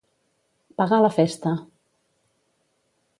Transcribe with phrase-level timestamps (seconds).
[0.81, 1.53] Pagar la festa.